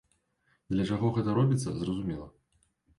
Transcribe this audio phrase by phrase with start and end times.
[0.71, 2.27] Для чаго гэта робіцца, зразумела.